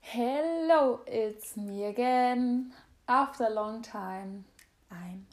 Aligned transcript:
Hello, 0.00 1.00
it's 1.06 1.56
me 1.56 1.86
again. 1.86 2.72
After 3.08 3.46
a 3.46 3.50
long 3.50 3.82
time, 3.82 4.44
I'm 4.92 5.26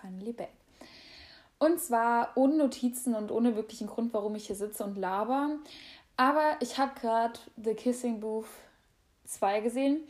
finally 0.00 0.32
back. 0.32 0.52
Und 1.58 1.80
zwar 1.80 2.36
ohne 2.36 2.56
Notizen 2.56 3.16
und 3.16 3.32
ohne 3.32 3.56
wirklichen 3.56 3.88
Grund, 3.88 4.14
warum 4.14 4.36
ich 4.36 4.46
hier 4.46 4.56
sitze 4.56 4.84
und 4.84 4.96
laber. 4.96 5.58
Aber 6.16 6.56
ich 6.60 6.78
habe 6.78 6.92
gerade 7.00 7.40
The 7.56 7.74
Kissing 7.74 8.20
Booth 8.20 8.46
2 9.24 9.60
gesehen. 9.62 10.06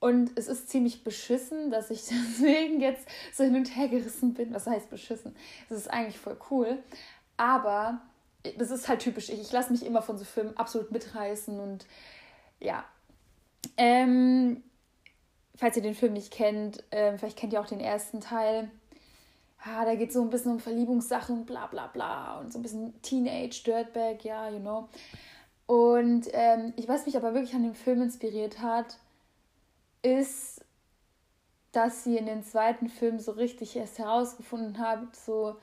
Und 0.00 0.32
es 0.36 0.48
ist 0.48 0.70
ziemlich 0.70 1.04
beschissen, 1.04 1.70
dass 1.70 1.90
ich 1.90 2.04
deswegen 2.10 2.80
jetzt 2.80 3.06
so 3.32 3.44
hin 3.44 3.54
und 3.54 3.76
her 3.76 3.88
gerissen 3.88 4.34
bin. 4.34 4.52
Was 4.52 4.66
heißt 4.66 4.90
beschissen? 4.90 5.36
Es 5.68 5.76
ist 5.76 5.90
eigentlich 5.90 6.18
voll 6.18 6.38
cool. 6.50 6.78
Aber 7.36 8.00
das 8.58 8.70
ist 8.70 8.88
halt 8.88 9.00
typisch 9.00 9.28
ich. 9.28 9.40
Ich 9.40 9.52
lasse 9.52 9.70
mich 9.70 9.84
immer 9.84 10.02
von 10.02 10.18
so 10.18 10.24
Filmen 10.24 10.56
absolut 10.56 10.90
mitreißen 10.90 11.60
und 11.60 11.86
ja. 12.58 12.84
Ähm, 13.76 14.62
falls 15.56 15.76
ihr 15.76 15.82
den 15.82 15.94
Film 15.94 16.14
nicht 16.14 16.32
kennt, 16.32 16.82
äh, 16.90 17.16
vielleicht 17.18 17.38
kennt 17.38 17.52
ihr 17.52 17.60
auch 17.60 17.66
den 17.66 17.80
ersten 17.80 18.20
Teil. 18.20 18.70
Ja, 19.64 19.84
da 19.84 19.94
geht 19.94 20.08
es 20.08 20.14
so 20.14 20.22
ein 20.22 20.30
bisschen 20.30 20.52
um 20.52 20.60
Verliebungssachen, 20.60 21.44
bla 21.44 21.66
bla 21.66 21.86
bla 21.88 22.40
und 22.40 22.50
so 22.50 22.58
ein 22.58 22.62
bisschen 22.62 23.00
Teenage, 23.02 23.62
Dirtbag, 23.64 24.24
ja, 24.24 24.48
you 24.48 24.58
know. 24.58 24.88
Und 25.66 26.28
ähm, 26.32 26.72
ich 26.76 26.88
weiß 26.88 27.04
mich 27.04 27.16
aber 27.16 27.34
wirklich 27.34 27.54
an 27.54 27.62
den 27.62 27.74
Film 27.74 28.00
inspiriert 28.00 28.60
hat, 28.60 28.96
ist, 30.02 30.64
dass 31.72 32.04
sie 32.04 32.16
in 32.16 32.26
den 32.26 32.42
zweiten 32.42 32.88
Film 32.88 33.18
so 33.18 33.32
richtig 33.32 33.76
erst 33.76 33.98
herausgefunden 33.98 34.78
hat, 34.78 35.14
so 35.14 35.56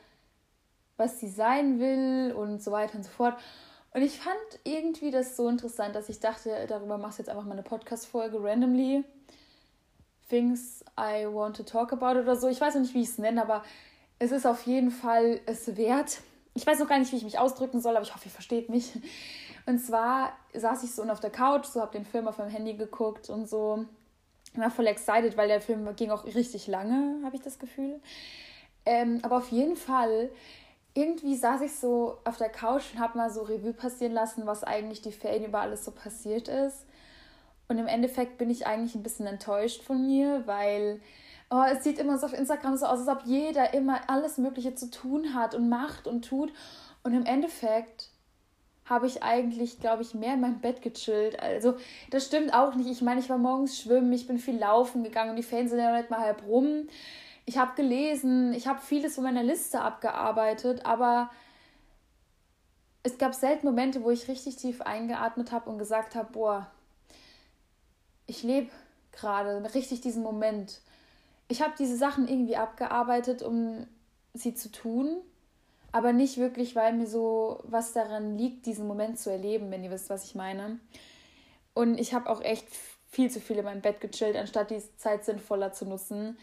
was 0.96 1.20
sie 1.20 1.30
sein 1.30 1.80
will 1.80 2.34
und 2.34 2.62
so 2.62 2.72
weiter 2.72 2.96
und 2.96 3.04
so 3.04 3.10
fort. 3.10 3.38
Und 3.94 4.02
ich 4.02 4.20
fand 4.20 4.38
irgendwie 4.64 5.12
das 5.12 5.36
so 5.36 5.48
interessant, 5.48 5.96
dass 5.96 6.10
ich 6.10 6.20
dachte, 6.20 6.66
darüber 6.68 6.98
machst 6.98 7.20
du 7.20 7.24
jetzt 7.24 7.30
einfach 7.30 7.46
mal 7.46 7.54
eine 7.54 7.64
Podcast-Folge 7.64 8.42
randomly. 8.42 9.04
Things 10.30 10.84
I 11.00 11.26
want 11.26 11.56
to 11.58 11.64
talk 11.64 11.94
about 11.94 12.20
oder 12.20 12.36
so. 12.36 12.48
Ich 12.48 12.60
weiß 12.60 12.76
noch 12.76 12.82
nicht, 12.82 12.94
wie 12.94 13.02
ich 13.02 13.10
es 13.10 13.18
nenne, 13.18 13.42
aber 13.42 13.64
es 14.20 14.32
ist 14.32 14.46
auf 14.46 14.66
jeden 14.66 14.92
Fall 14.92 15.40
es 15.46 15.78
wert. 15.78 16.22
Ich 16.54 16.66
weiß 16.66 16.80
noch 16.80 16.88
gar 16.88 17.00
nicht, 17.00 17.12
wie 17.12 17.18
ich 17.18 17.24
mich 17.24 17.40
ausdrücken 17.40 17.82
soll, 17.82 17.96
aber 17.96 18.04
ich 18.04 18.14
hoffe, 18.14 18.26
ihr 18.26 18.32
versteht 18.32 18.70
mich. 18.70 18.92
Und 19.66 19.80
zwar 19.80 20.34
saß 20.54 20.84
ich 20.84 20.94
so 20.94 21.04
auf 21.04 21.20
der 21.20 21.30
Couch, 21.30 21.66
so 21.66 21.82
habe 21.82 21.92
den 21.92 22.06
Film 22.06 22.28
auf 22.28 22.38
meinem 22.38 22.50
Handy 22.50 22.74
geguckt 22.74 23.30
und 23.30 23.48
so. 23.48 23.86
War 24.58 24.72
voll 24.72 24.88
excited, 24.88 25.38
weil 25.38 25.48
der 25.48 25.62
Film 25.62 25.96
ging 25.96 26.12
auch 26.12 26.26
richtig 26.26 26.68
lange, 26.68 27.24
habe 27.24 27.36
ich 27.36 27.42
das 27.42 27.60
Gefühl. 27.60 28.00
Ähm, 28.86 29.20
aber 29.22 29.38
auf 29.38 29.50
jeden 29.50 29.76
Fall 29.76 30.30
irgendwie 30.94 31.36
saß 31.36 31.62
ich 31.62 31.76
so 31.76 32.18
auf 32.24 32.38
der 32.38 32.50
Couch 32.50 32.94
und 32.94 33.00
habe 33.00 33.18
mal 33.18 33.30
so 33.30 33.44
Revue 33.44 33.74
passieren 33.74 34.14
lassen, 34.14 34.48
was 34.48 34.64
eigentlich 34.64 35.02
die 35.02 35.12
Ferien 35.12 35.46
über 35.46 35.62
alles 35.62 35.86
so 35.86 35.92
passiert 35.92 36.48
ist. 36.48 36.86
Und 37.68 37.78
im 37.78 37.88
Endeffekt 37.88 38.38
bin 38.38 38.50
ich 38.50 38.66
eigentlich 38.66 38.96
ein 38.96 39.04
bisschen 39.04 39.28
enttäuscht 39.28 39.84
von 39.84 40.08
mir, 40.08 40.44
weil 40.48 41.02
oh, 41.52 41.64
es 41.72 41.84
sieht 41.84 42.00
immer 42.00 42.18
so 42.18 42.26
auf 42.26 42.34
Instagram 42.34 42.78
so 42.78 42.86
aus, 42.86 43.00
als 43.00 43.10
ob 43.10 43.26
jeder 43.26 43.74
immer 43.74 44.10
alles 44.10 44.38
Mögliche 44.38 44.74
zu 44.74 44.90
tun 44.90 45.34
hat 45.34 45.54
und 45.54 45.70
macht 45.70 46.08
und 46.08 46.26
tut. 46.28 46.52
Und 47.04 47.14
im 47.14 47.26
Endeffekt 47.26 48.10
habe 48.90 49.08
ich 49.08 49.24
eigentlich, 49.24 49.80
glaube 49.80 50.02
ich, 50.02 50.14
mehr 50.14 50.36
in 50.36 50.42
meinem 50.42 50.62
Bett 50.62 50.82
gechillt. 50.82 51.40
Also, 51.40 51.76
das 52.10 52.26
stimmt 52.26 52.54
auch 52.54 52.76
nicht. 52.76 52.90
Ich 52.90 53.02
meine, 53.02 53.20
ich 53.20 53.30
war 53.30 53.38
morgens 53.38 53.80
schwimmen, 53.80 54.12
ich 54.14 54.28
bin 54.28 54.40
viel 54.40 54.58
laufen 54.58 55.04
gegangen 55.04 55.32
und 55.32 55.36
die 55.36 55.44
Ferien 55.44 55.68
sind 55.68 55.80
ja 55.80 55.96
nicht 55.96 56.10
mal 56.10 56.20
halb 56.20 56.46
rum 56.46 56.88
ich 57.48 57.58
habe 57.58 57.76
gelesen, 57.76 58.54
ich 58.54 58.68
habe 58.68 58.82
vieles 58.82 59.16
von 59.16 59.24
meiner 59.24 59.42
Liste 59.42 59.80
abgearbeitet, 59.80 60.86
aber 60.86 61.32
es 63.04 63.18
gab 63.18 63.34
selten 63.34 63.66
Momente, 63.66 64.04
wo 64.04 64.12
ich 64.12 64.28
richtig 64.28 64.58
tief 64.58 64.82
eingeatmet 64.82 65.54
habe 65.54 65.70
und 65.70 65.78
gesagt 65.78 66.14
habe, 66.14 66.30
boah, 66.34 66.70
ich 68.26 68.44
lebe 68.44 68.70
gerade 69.14 69.74
richtig 69.74 70.02
diesen 70.02 70.24
Moment. 70.24 70.82
Ich 71.48 71.62
habe 71.62 71.74
diese 71.80 71.96
Sachen 71.96 72.28
irgendwie 72.28 72.58
abgearbeitet, 72.58 73.42
um 73.42 73.88
sie 74.34 74.54
zu 74.54 74.70
tun, 74.70 75.22
aber 75.92 76.14
nicht 76.14 76.38
wirklich, 76.38 76.76
weil 76.76 76.94
mir 76.94 77.08
so 77.08 77.60
was 77.64 77.94
daran 77.94 78.38
liegt, 78.38 78.66
diesen 78.66 78.88
Moment 78.88 79.20
zu 79.20 79.30
erleben, 79.30 79.72
wenn 79.72 79.84
ihr 79.84 79.92
wisst, 79.92 80.10
was 80.10 80.26
ich 80.26 80.36
meine. 80.36 80.80
Und 81.74 82.00
ich 82.00 82.14
habe 82.14 82.30
auch 82.30 82.42
echt 82.42 82.68
viel 83.10 83.32
zu 83.32 83.40
viel 83.40 83.58
in 83.58 83.66
meinem 83.66 83.82
Bett 83.82 84.02
gechillt, 84.02 84.36
anstatt 84.36 84.72
die 84.72 84.82
Zeit 84.98 85.26
sinnvoller 85.26 85.72
zu 85.74 85.86
nutzen 85.86 86.38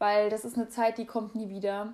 weil 0.00 0.30
das 0.30 0.46
ist 0.46 0.56
eine 0.56 0.68
Zeit, 0.68 0.98
die 0.98 1.04
kommt 1.04 1.36
nie 1.36 1.50
wieder. 1.50 1.92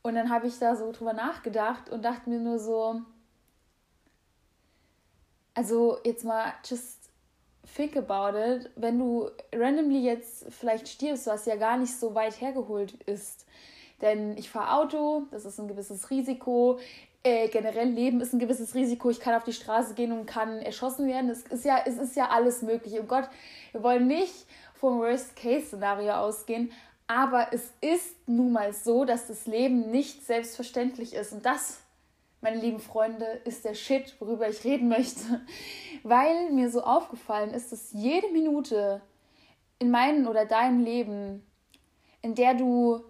Und 0.00 0.14
dann 0.14 0.30
habe 0.30 0.46
ich 0.46 0.58
da 0.58 0.76
so 0.76 0.90
drüber 0.92 1.12
nachgedacht 1.12 1.90
und 1.90 2.04
dachte 2.04 2.30
mir 2.30 2.38
nur 2.38 2.58
so, 2.58 3.02
also 5.52 5.98
jetzt 6.04 6.24
mal 6.24 6.54
just 6.64 7.10
think 7.74 7.96
about 7.96 8.38
it, 8.38 8.70
wenn 8.76 8.98
du 8.98 9.28
randomly 9.52 10.02
jetzt 10.02 10.46
vielleicht 10.50 10.88
stirbst, 10.88 11.26
was 11.26 11.46
ja 11.46 11.56
gar 11.56 11.76
nicht 11.76 11.94
so 11.94 12.14
weit 12.14 12.40
hergeholt 12.40 12.94
ist. 13.04 13.44
Denn 14.02 14.36
ich 14.36 14.50
fahre 14.50 14.74
Auto, 14.74 15.22
das 15.30 15.44
ist 15.44 15.58
ein 15.58 15.68
gewisses 15.68 16.10
Risiko. 16.10 16.78
Äh, 17.22 17.48
generell 17.48 17.88
Leben 17.88 18.20
ist 18.20 18.32
ein 18.32 18.40
gewisses 18.40 18.74
Risiko. 18.74 19.08
Ich 19.10 19.20
kann 19.20 19.34
auf 19.34 19.44
die 19.44 19.52
Straße 19.52 19.94
gehen 19.94 20.10
und 20.10 20.26
kann 20.26 20.58
erschossen 20.58 21.06
werden. 21.06 21.30
Es 21.30 21.42
ist 21.42 21.64
ja, 21.64 21.78
es 21.86 21.96
ist 21.96 22.16
ja 22.16 22.28
alles 22.30 22.62
möglich. 22.62 22.98
Und 22.98 23.08
Gott, 23.08 23.28
wir 23.70 23.82
wollen 23.82 24.08
nicht 24.08 24.46
vom 24.74 24.98
Worst-Case-Szenario 24.98 26.14
ausgehen, 26.14 26.72
aber 27.06 27.52
es 27.52 27.72
ist 27.80 28.16
nun 28.26 28.50
mal 28.50 28.72
so, 28.72 29.04
dass 29.04 29.28
das 29.28 29.46
Leben 29.46 29.92
nicht 29.92 30.26
selbstverständlich 30.26 31.14
ist. 31.14 31.32
Und 31.32 31.46
das, 31.46 31.80
meine 32.40 32.56
lieben 32.56 32.80
Freunde, 32.80 33.24
ist 33.44 33.64
der 33.64 33.74
Shit, 33.74 34.16
worüber 34.18 34.48
ich 34.48 34.64
reden 34.64 34.88
möchte. 34.88 35.42
Weil 36.02 36.50
mir 36.50 36.70
so 36.70 36.82
aufgefallen 36.82 37.54
ist, 37.54 37.70
dass 37.70 37.92
jede 37.92 38.28
Minute 38.32 39.00
in 39.78 39.92
meinem 39.92 40.26
oder 40.26 40.44
deinem 40.44 40.82
Leben, 40.82 41.46
in 42.20 42.34
der 42.34 42.54
du 42.54 43.04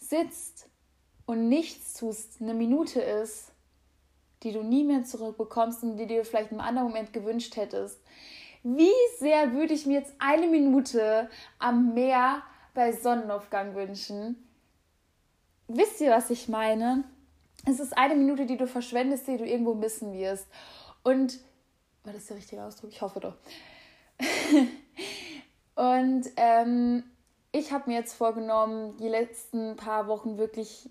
sitzt 0.00 0.68
und 1.26 1.48
nichts 1.48 1.94
tust, 1.94 2.40
eine 2.40 2.54
Minute 2.54 3.00
ist, 3.00 3.52
die 4.42 4.52
du 4.52 4.62
nie 4.62 4.82
mehr 4.82 5.04
zurückbekommst 5.04 5.84
und 5.84 5.96
die 5.96 6.06
du 6.06 6.14
dir 6.14 6.24
vielleicht 6.24 6.50
einem 6.50 6.60
anderen 6.60 6.88
Moment 6.88 7.12
gewünscht 7.12 7.56
hättest. 7.56 8.00
Wie 8.62 8.90
sehr 9.18 9.52
würde 9.52 9.74
ich 9.74 9.86
mir 9.86 10.00
jetzt 10.00 10.14
eine 10.18 10.48
Minute 10.48 11.30
am 11.58 11.94
Meer 11.94 12.42
bei 12.74 12.92
Sonnenaufgang 12.92 13.74
wünschen. 13.74 14.36
Wisst 15.68 16.00
ihr, 16.00 16.10
was 16.10 16.30
ich 16.30 16.48
meine? 16.48 17.04
Es 17.66 17.80
ist 17.80 17.96
eine 17.96 18.14
Minute, 18.14 18.46
die 18.46 18.56
du 18.56 18.66
verschwendest, 18.66 19.28
die 19.28 19.36
du 19.36 19.44
irgendwo 19.44 19.74
missen 19.74 20.12
wirst. 20.12 20.46
Und, 21.02 21.38
war 22.04 22.12
das 22.12 22.26
der 22.26 22.36
richtige 22.36 22.64
Ausdruck? 22.64 22.90
Ich 22.90 23.02
hoffe 23.02 23.20
doch. 23.20 23.36
Und 25.74 26.24
ähm, 26.36 27.04
ich 27.52 27.72
habe 27.72 27.90
mir 27.90 27.98
jetzt 27.98 28.14
vorgenommen, 28.14 28.96
die 28.98 29.08
letzten 29.08 29.76
paar 29.76 30.06
Wochen 30.06 30.38
wirklich 30.38 30.88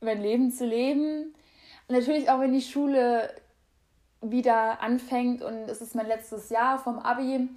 mein 0.00 0.20
Leben 0.20 0.52
zu 0.52 0.64
leben. 0.64 1.34
Natürlich 1.88 2.30
auch, 2.30 2.40
wenn 2.40 2.52
die 2.52 2.62
Schule 2.62 3.34
wieder 4.20 4.80
anfängt 4.80 5.42
und 5.42 5.68
es 5.68 5.80
ist 5.80 5.94
mein 5.94 6.06
letztes 6.06 6.50
Jahr 6.50 6.78
vom 6.78 6.98
Abi 6.98 7.48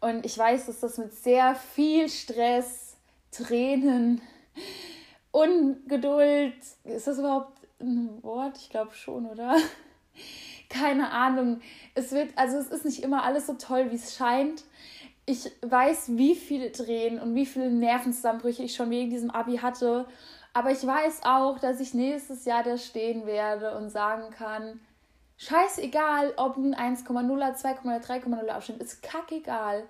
und 0.00 0.26
ich 0.26 0.36
weiß, 0.36 0.66
dass 0.66 0.80
das 0.80 0.98
mit 0.98 1.14
sehr 1.14 1.54
viel 1.54 2.08
Stress, 2.08 2.96
Tränen, 3.30 4.20
Ungeduld, 5.30 6.56
ist 6.84 7.06
das 7.06 7.18
überhaupt 7.18 7.58
ein 7.80 8.22
Wort? 8.22 8.58
Ich 8.58 8.70
glaube 8.70 8.92
schon, 8.92 9.26
oder? 9.26 9.56
Keine 10.68 11.10
Ahnung. 11.10 11.60
Es 11.94 12.12
wird, 12.12 12.36
also 12.36 12.58
es 12.58 12.68
ist 12.68 12.84
nicht 12.84 13.02
immer 13.02 13.22
alles 13.22 13.46
so 13.46 13.54
toll, 13.54 13.90
wie 13.90 13.96
es 13.96 14.16
scheint. 14.16 14.64
Ich 15.30 15.48
weiß, 15.62 16.16
wie 16.16 16.34
viele 16.34 16.72
Tränen 16.72 17.20
und 17.20 17.36
wie 17.36 17.46
viele 17.46 17.70
Nervenzusammenbrüche 17.70 18.64
ich 18.64 18.74
schon 18.74 18.90
wegen 18.90 19.10
diesem 19.10 19.30
Abi 19.30 19.58
hatte. 19.58 20.06
Aber 20.52 20.72
ich 20.72 20.84
weiß 20.84 21.20
auch, 21.22 21.60
dass 21.60 21.78
ich 21.78 21.94
nächstes 21.94 22.46
Jahr 22.46 22.64
da 22.64 22.76
stehen 22.76 23.26
werde 23.26 23.76
und 23.76 23.90
sagen 23.90 24.30
kann, 24.30 24.80
Scheißegal, 25.36 26.34
ob 26.36 26.56
ein 26.56 26.74
1,0, 26.74 27.06
2,0, 27.06 28.04
3,0 28.04 28.48
Abstand 28.48 28.82
ist 28.82 29.04
kackegal. 29.04 29.84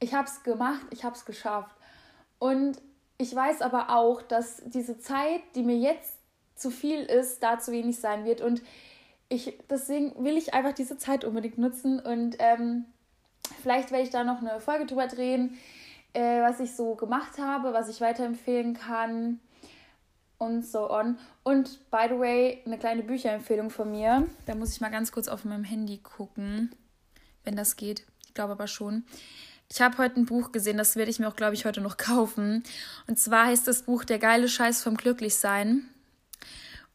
Ich 0.00 0.14
habe 0.14 0.28
es 0.28 0.42
gemacht, 0.42 0.86
ich 0.90 1.04
habe 1.04 1.14
es 1.14 1.26
geschafft. 1.26 1.76
Und 2.38 2.80
ich 3.18 3.34
weiß 3.36 3.60
aber 3.60 3.90
auch, 3.90 4.22
dass 4.22 4.62
diese 4.64 4.98
Zeit, 4.98 5.42
die 5.56 5.62
mir 5.62 5.76
jetzt 5.76 6.16
zu 6.54 6.70
viel 6.70 7.02
ist, 7.02 7.42
da 7.42 7.58
zu 7.58 7.70
wenig 7.70 8.00
sein 8.00 8.24
wird. 8.24 8.40
Und 8.40 8.62
ich, 9.28 9.58
deswegen 9.68 10.24
will 10.24 10.38
ich 10.38 10.54
einfach 10.54 10.72
diese 10.72 10.96
Zeit 10.96 11.26
unbedingt 11.26 11.58
nutzen. 11.58 12.00
Und 12.00 12.36
ähm, 12.38 12.86
vielleicht 13.62 13.90
werde 13.90 14.04
ich 14.04 14.10
da 14.10 14.24
noch 14.24 14.40
eine 14.40 14.60
Folge 14.60 14.86
drüber 14.86 15.06
drehen, 15.06 15.58
äh, 16.12 16.40
was 16.40 16.60
ich 16.60 16.74
so 16.74 16.94
gemacht 16.94 17.38
habe, 17.38 17.72
was 17.72 17.88
ich 17.88 18.00
weiterempfehlen 18.00 18.74
kann 18.74 19.40
und 20.38 20.64
so 20.64 20.90
on. 20.90 21.18
Und 21.42 21.90
by 21.90 22.06
the 22.08 22.18
way, 22.18 22.62
eine 22.64 22.78
kleine 22.78 23.02
Bücherempfehlung 23.02 23.70
von 23.70 23.90
mir. 23.90 24.26
Da 24.46 24.54
muss 24.54 24.72
ich 24.72 24.80
mal 24.80 24.90
ganz 24.90 25.12
kurz 25.12 25.28
auf 25.28 25.44
meinem 25.44 25.64
Handy 25.64 25.98
gucken, 25.98 26.74
wenn 27.44 27.56
das 27.56 27.76
geht. 27.76 28.04
Ich 28.26 28.34
glaube 28.34 28.52
aber 28.52 28.66
schon. 28.66 29.04
Ich 29.70 29.80
habe 29.80 29.98
heute 29.98 30.20
ein 30.20 30.26
Buch 30.26 30.52
gesehen, 30.52 30.76
das 30.76 30.94
werde 30.94 31.10
ich 31.10 31.18
mir 31.18 31.28
auch, 31.28 31.36
glaube 31.36 31.54
ich, 31.54 31.64
heute 31.64 31.80
noch 31.80 31.96
kaufen. 31.98 32.62
Und 33.06 33.18
zwar 33.18 33.46
heißt 33.46 33.66
das 33.66 33.82
Buch 33.82 34.04
Der 34.04 34.18
geile 34.18 34.48
Scheiß 34.48 34.82
vom 34.82 34.96
Glücklichsein. 34.96 35.88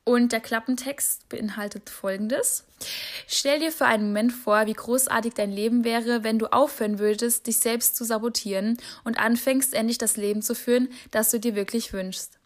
Und 0.10 0.32
der 0.32 0.40
Klappentext 0.40 1.30
beinhaltet 1.30 1.92
folgendes. 1.92 2.64
Stell 3.28 3.60
dir 3.60 3.72
für 3.72 3.86
einen 3.86 4.08
Moment 4.08 4.34
vor, 4.34 4.66
wie 4.66 4.74
großartig 4.74 5.36
dein 5.36 5.52
Leben 5.52 5.84
wäre, 5.84 6.24
wenn 6.24 6.40
du 6.40 6.48
aufhören 6.48 6.98
würdest, 6.98 7.46
dich 7.46 7.60
selbst 7.60 7.96
zu 7.96 8.04
sabotieren 8.04 8.80
und 9.04 9.20
anfängst, 9.20 9.76
endlich 9.76 10.00
das 10.00 10.18
Leben 10.18 10.42
zu 10.42 10.56
führen, 10.56 10.90
das 11.12 11.30
du 11.30 11.40
dir 11.40 11.54
wirklich 11.54 11.94
wünschst. 11.94 12.39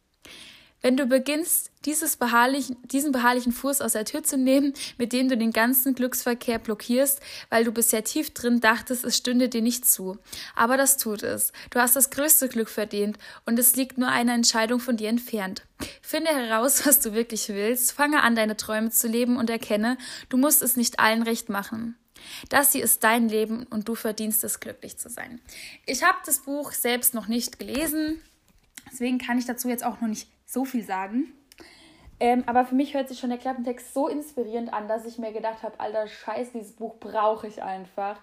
Wenn 0.83 0.97
du 0.97 1.05
beginnst, 1.05 1.71
dieses 1.85 2.17
beharrlichen, 2.17 2.75
diesen 2.83 3.13
beharrlichen 3.13 3.53
Fuß 3.53 3.79
aus 3.79 3.93
der 3.93 4.03
Tür 4.03 4.21
zu 4.21 4.37
nehmen, 4.37 4.73
mit 4.97 5.13
dem 5.13 5.29
du 5.29 5.37
den 5.37 5.51
ganzen 5.51 5.95
Glücksverkehr 5.95 6.59
blockierst, 6.59 7.21
weil 7.49 7.63
du 7.63 7.71
bisher 7.71 8.03
tief 8.03 8.31
drin 8.33 8.59
dachtest, 8.59 9.05
es 9.05 9.15
stünde 9.15 9.47
dir 9.47 9.61
nicht 9.61 9.85
zu. 9.85 10.17
Aber 10.57 10.75
das 10.75 10.97
tut 10.97 11.23
es. 11.23 11.53
Du 11.69 11.79
hast 11.79 11.95
das 11.95 12.09
größte 12.09 12.49
Glück 12.49 12.67
verdient 12.67 13.17
und 13.45 13.57
es 13.57 13.77
liegt 13.77 13.97
nur 13.97 14.09
eine 14.09 14.33
Entscheidung 14.33 14.81
von 14.81 14.97
dir 14.97 15.07
entfernt. 15.07 15.63
Finde 16.01 16.31
heraus, 16.31 16.85
was 16.85 16.99
du 16.99 17.13
wirklich 17.13 17.47
willst, 17.47 17.93
fange 17.93 18.21
an, 18.21 18.35
deine 18.35 18.57
Träume 18.57 18.89
zu 18.89 19.07
leben 19.07 19.37
und 19.37 19.49
erkenne, 19.49 19.97
du 20.27 20.35
musst 20.35 20.61
es 20.61 20.75
nicht 20.75 20.99
allen 20.99 21.23
recht 21.23 21.47
machen. 21.47 21.97
Das 22.49 22.73
hier 22.73 22.83
ist 22.83 23.05
dein 23.05 23.29
Leben 23.29 23.65
und 23.67 23.87
du 23.87 23.95
verdienst 23.95 24.43
es, 24.43 24.59
glücklich 24.59 24.97
zu 24.97 25.09
sein. 25.09 25.39
Ich 25.85 26.03
habe 26.03 26.17
das 26.25 26.39
Buch 26.39 26.73
selbst 26.73 27.13
noch 27.13 27.29
nicht 27.29 27.57
gelesen, 27.57 28.19
deswegen 28.91 29.17
kann 29.17 29.37
ich 29.37 29.45
dazu 29.45 29.69
jetzt 29.69 29.85
auch 29.85 30.01
noch 30.01 30.09
nicht 30.09 30.27
so 30.53 30.65
viel 30.65 30.83
sagen. 30.83 31.33
Ähm, 32.19 32.43
aber 32.45 32.65
für 32.65 32.75
mich 32.75 32.93
hört 32.93 33.09
sich 33.09 33.19
schon 33.19 33.31
der 33.31 33.39
Klappentext 33.39 33.93
so 33.93 34.07
inspirierend 34.07 34.71
an, 34.71 34.87
dass 34.87 35.05
ich 35.05 35.17
mir 35.17 35.33
gedacht 35.33 35.63
habe, 35.63 35.79
alter 35.79 36.07
Scheiß, 36.07 36.51
dieses 36.53 36.73
Buch 36.73 36.95
brauche 36.99 37.47
ich 37.47 37.61
einfach. 37.61 38.21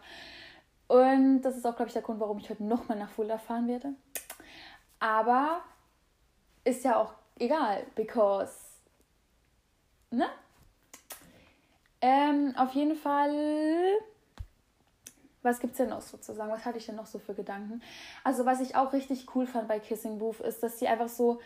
Und 0.86 1.42
das 1.42 1.56
ist 1.56 1.66
auch, 1.66 1.76
glaube 1.76 1.88
ich, 1.88 1.92
der 1.92 2.02
Grund, 2.02 2.20
warum 2.20 2.38
ich 2.38 2.48
heute 2.48 2.64
nochmal 2.64 2.98
nach 2.98 3.10
Fulda 3.10 3.36
fahren 3.36 3.68
werde. 3.68 3.92
Aber 5.00 5.60
ist 6.64 6.84
ja 6.84 6.96
auch 6.96 7.14
egal, 7.38 7.84
because, 7.94 8.54
ne? 10.10 10.26
Ähm, 12.00 12.54
auf 12.56 12.72
jeden 12.72 12.96
Fall, 12.96 13.98
was 15.42 15.60
gibt 15.60 15.72
es 15.72 15.78
denn 15.78 15.90
noch 15.90 16.00
sozusagen? 16.00 16.50
Was 16.50 16.64
hatte 16.64 16.78
ich 16.78 16.86
denn 16.86 16.96
noch 16.96 17.06
so 17.06 17.18
für 17.18 17.34
Gedanken? 17.34 17.82
Also, 18.24 18.46
was 18.46 18.60
ich 18.60 18.76
auch 18.76 18.92
richtig 18.92 19.34
cool 19.34 19.46
fand 19.46 19.68
bei 19.68 19.78
Kissing 19.78 20.18
Booth, 20.18 20.40
ist, 20.40 20.62
dass 20.62 20.78
sie 20.78 20.88
einfach 20.88 21.08
so 21.08 21.40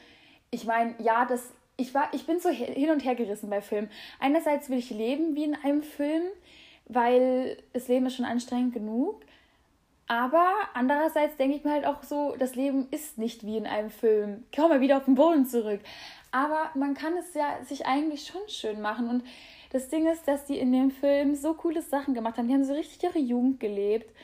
ich 0.54 0.64
meine, 0.64 0.94
ja, 0.98 1.24
das, 1.24 1.52
ich, 1.76 1.92
war, 1.94 2.08
ich 2.12 2.26
bin 2.26 2.38
so 2.38 2.48
hin 2.48 2.90
und 2.90 3.04
her 3.04 3.14
gerissen 3.14 3.50
bei 3.50 3.60
Filmen. 3.60 3.90
Einerseits 4.20 4.70
will 4.70 4.78
ich 4.78 4.90
leben 4.90 5.34
wie 5.34 5.44
in 5.44 5.56
einem 5.56 5.82
Film, 5.82 6.22
weil 6.86 7.58
das 7.72 7.88
Leben 7.88 8.06
ist 8.06 8.14
schon 8.14 8.24
anstrengend 8.24 8.72
genug. 8.72 9.20
Aber 10.06 10.46
andererseits 10.74 11.36
denke 11.36 11.56
ich 11.56 11.64
mir 11.64 11.72
halt 11.72 11.86
auch 11.86 12.02
so, 12.02 12.36
das 12.38 12.54
Leben 12.54 12.86
ist 12.90 13.18
nicht 13.18 13.44
wie 13.44 13.56
in 13.56 13.66
einem 13.66 13.90
Film. 13.90 14.44
Komm 14.54 14.68
mal 14.68 14.80
wieder 14.80 14.98
auf 14.98 15.06
den 15.06 15.14
Boden 15.14 15.46
zurück. 15.46 15.80
Aber 16.30 16.70
man 16.74 16.94
kann 16.94 17.16
es 17.16 17.32
ja 17.34 17.64
sich 17.64 17.86
eigentlich 17.86 18.26
schon 18.26 18.42
schön 18.48 18.80
machen. 18.80 19.08
Und 19.08 19.24
das 19.70 19.88
Ding 19.88 20.06
ist, 20.06 20.28
dass 20.28 20.44
die 20.44 20.58
in 20.58 20.72
dem 20.72 20.90
Film 20.90 21.34
so 21.34 21.54
coole 21.54 21.82
Sachen 21.82 22.14
gemacht 22.14 22.36
haben. 22.36 22.48
Die 22.48 22.54
haben 22.54 22.64
so 22.64 22.74
richtig 22.74 23.02
ihre 23.02 23.18
Jugend 23.18 23.60
gelebt. 23.60 24.14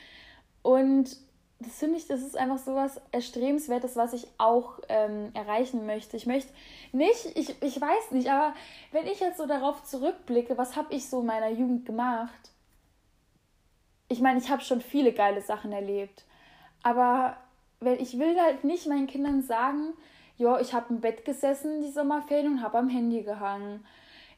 Und 0.61 1.17
das 1.61 1.77
finde 1.77 1.97
ich, 1.97 2.07
das 2.07 2.21
ist 2.21 2.37
einfach 2.37 2.57
so 2.57 2.75
was 2.75 2.99
Erstrebenswertes, 3.11 3.95
was 3.95 4.13
ich 4.13 4.27
auch 4.37 4.79
ähm, 4.89 5.31
erreichen 5.33 5.85
möchte. 5.85 6.17
Ich 6.17 6.25
möchte 6.25 6.51
nicht, 6.91 7.25
ich, 7.35 7.61
ich 7.61 7.79
weiß 7.79 8.11
nicht, 8.11 8.29
aber 8.29 8.53
wenn 8.91 9.05
ich 9.05 9.19
jetzt 9.19 9.37
so 9.37 9.45
darauf 9.45 9.83
zurückblicke, 9.83 10.57
was 10.57 10.75
habe 10.75 10.93
ich 10.93 11.07
so 11.07 11.19
in 11.21 11.27
meiner 11.27 11.49
Jugend 11.49 11.85
gemacht? 11.85 12.51
Ich 14.07 14.21
meine, 14.21 14.39
ich 14.39 14.49
habe 14.49 14.61
schon 14.61 14.81
viele 14.81 15.13
geile 15.13 15.41
Sachen 15.41 15.71
erlebt, 15.71 16.25
aber 16.83 17.37
wenn, 17.79 17.99
ich 17.99 18.17
will 18.17 18.39
halt 18.39 18.63
nicht 18.63 18.87
meinen 18.87 19.07
Kindern 19.07 19.41
sagen, 19.41 19.93
ja, 20.37 20.59
ich 20.59 20.73
habe 20.73 20.93
im 20.93 21.01
Bett 21.01 21.25
gesessen 21.25 21.81
die 21.81 21.91
Sommerferien 21.91 22.53
und 22.53 22.61
habe 22.63 22.79
am 22.79 22.89
Handy 22.89 23.21
gehangen. 23.21 23.85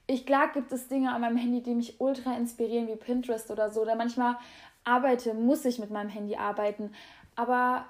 Ich 0.05 0.25
klar 0.25 0.51
gibt 0.51 0.71
es 0.73 0.89
Dinge 0.89 1.13
an 1.13 1.21
meinem 1.21 1.37
Handy, 1.37 1.61
die 1.61 1.75
mich 1.75 2.01
ultra 2.01 2.35
inspirieren, 2.35 2.89
wie 2.89 2.97
Pinterest 2.97 3.49
oder 3.51 3.71
so. 3.71 3.81
Oder 3.81 3.95
manchmal 3.95 4.35
arbeite, 4.83 5.33
muss 5.33 5.65
ich 5.65 5.79
mit 5.79 5.91
meinem 5.91 6.09
Handy 6.09 6.35
arbeiten. 6.35 6.93
Aber 7.35 7.85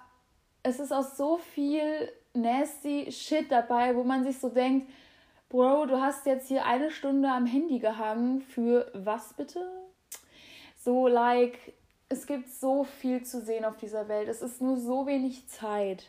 es 0.64 0.80
ist 0.80 0.92
auch 0.92 1.04
so 1.04 1.38
viel 1.38 2.12
nasty 2.34 3.12
Shit 3.12 3.52
dabei, 3.52 3.96
wo 3.96 4.04
man 4.04 4.24
sich 4.24 4.40
so 4.40 4.50
denkt, 4.50 4.90
Bro, 5.50 5.86
du 5.86 6.02
hast 6.02 6.26
jetzt 6.26 6.48
hier 6.48 6.66
eine 6.66 6.90
Stunde 6.90 7.30
am 7.30 7.46
Handy 7.46 7.78
gehangen. 7.78 8.42
Für 8.42 8.90
was 8.96 9.34
bitte? 9.34 9.62
So, 10.84 11.08
like, 11.08 11.74
es 12.10 12.26
gibt 12.26 12.50
so 12.50 12.84
viel 12.84 13.24
zu 13.24 13.40
sehen 13.40 13.64
auf 13.64 13.78
dieser 13.78 14.08
Welt. 14.08 14.28
Es 14.30 14.42
ist 14.42 14.62
nur 14.62 14.78
so 14.78 15.06
wenig 15.06 15.48
Zeit. 15.48 16.06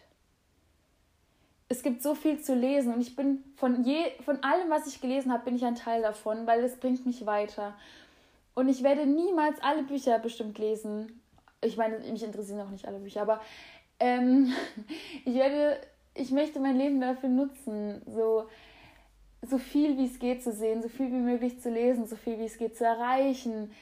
Es 1.69 1.83
gibt 1.83 2.03
so 2.03 2.15
viel 2.15 2.41
zu 2.41 2.55
lesen 2.55 2.95
und 2.95 3.01
ich 3.01 3.17
bin 3.17 3.45
von 3.57 3.85
je 3.85 4.13
von 4.25 4.43
allem, 4.43 4.71
was 4.71 4.87
ich 4.87 5.01
gelesen 5.01 5.33
habe, 5.33 5.45
bin 5.45 5.57
ich 5.57 5.65
ein 5.65 5.75
Teil 5.75 6.03
davon, 6.03 6.47
weil 6.47 6.63
es 6.65 6.77
bringt 6.77 7.05
mich 7.05 7.27
weiter. 7.27 7.75
Und 8.55 8.69
ich 8.69 8.83
werde 8.83 9.06
niemals 9.06 9.61
alle 9.62 9.83
Bücher 9.83 10.19
bestimmt 10.19 10.59
lesen. 10.59 11.21
Ich 11.61 11.77
meine, 11.77 11.99
mich 11.99 12.23
interessieren 12.23 12.61
auch 12.61 12.71
nicht 12.71 12.87
alle 12.87 12.99
Bücher, 12.99 13.23
aber 13.23 13.41
ähm, 14.01 14.53
ich 15.25 15.35
werde, 15.35 15.81
ich 16.15 16.31
möchte 16.31 16.61
mein 16.61 16.77
Leben 16.77 17.01
dafür 17.01 17.29
nutzen, 17.29 18.03
so, 18.06 18.49
so 19.43 19.59
viel 19.59 19.99
wie 19.99 20.06
es 20.06 20.19
geht 20.19 20.43
zu 20.43 20.53
sehen, 20.53 20.83
so 20.83 20.89
viel 20.89 21.11
wie 21.11 21.17
möglich 21.17 21.61
zu 21.61 21.71
lesen, 21.71 22.06
so 22.06 22.17
viel 22.17 22.39
wie 22.39 22.45
es 22.47 22.59
geht 22.59 22.77
zu 22.77 22.85
erreichen. 22.85 23.73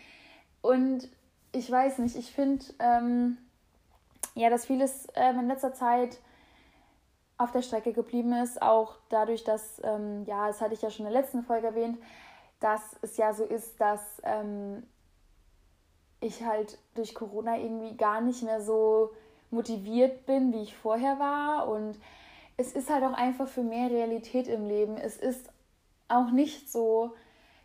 Und 0.63 1.09
ich 1.53 1.71
weiß 1.71 1.99
nicht, 1.99 2.17
ich 2.17 2.33
finde, 2.33 2.65
ähm, 2.79 3.37
ja, 4.35 4.49
dass 4.49 4.67
vieles 4.67 5.07
ähm, 5.15 5.41
in 5.41 5.49
letzter 5.49 5.75
Zeit 5.75 6.19
auf 7.37 7.53
der 7.53 7.63
Strecke 7.63 7.93
geblieben 7.93 8.33
ist, 8.33 8.63
auch 8.63 8.97
dadurch, 9.09 9.45
dass, 9.45 9.81
ähm, 9.85 10.25
ja, 10.27 10.47
das 10.47 10.61
hatte 10.61 10.75
ich 10.75 10.83
ja 10.83 10.91
schon 10.91 11.07
in 11.07 11.13
der 11.13 11.21
letzten 11.21 11.43
Folge 11.43 11.67
erwähnt, 11.67 11.99
dass 12.63 12.97
es 13.03 13.17
ja 13.17 13.35
so 13.35 13.45
ist, 13.45 13.81
dass 13.81 14.01
ähm, 14.25 14.85
ich 16.21 16.45
halt 16.45 16.79
durch 16.95 17.15
Corona 17.15 17.59
irgendwie 17.59 17.97
gar 17.97 18.21
nicht 18.21 18.43
mehr 18.43 18.61
so 18.61 19.11
motiviert 19.51 20.27
bin, 20.27 20.53
wie 20.53 20.63
ich 20.63 20.77
vorher 20.77 21.19
war. 21.19 21.69
Und 21.69 21.99
es 22.57 22.73
ist 22.73 22.91
halt 22.91 23.03
auch 23.05 23.15
einfach 23.15 23.49
für 23.49 23.63
mehr 23.63 23.91
Realität 23.91 24.47
im 24.47 24.67
Leben. 24.67 24.97
Es 24.97 25.17
ist 25.17 25.49
auch 26.09 26.31
nicht 26.31 26.71
so, 26.71 27.15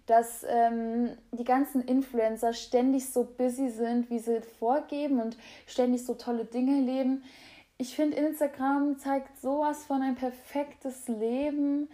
dass 0.08 0.46
ähm, 0.48 1.18
die 1.32 1.44
ganzen 1.44 1.82
Influencer 1.82 2.54
ständig 2.54 3.10
so 3.10 3.26
busy 3.26 3.70
sind, 3.70 4.10
wie 4.10 4.20
sie 4.20 4.42
vorgeben 4.42 5.20
und 5.20 5.38
ständig 5.68 6.06
so 6.06 6.14
tolle 6.14 6.46
Dinge 6.46 6.82
leben. 6.82 7.24
Ich 7.78 7.96
finde, 7.96 8.18
Instagram 8.18 8.98
zeigt 8.98 9.40
sowas 9.40 9.84
von 9.84 10.02
ein 10.02 10.16
perfektes 10.16 11.08
Leben 11.08 11.90